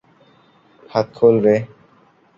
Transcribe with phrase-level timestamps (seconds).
[0.89, 1.55] হাত খোল রে।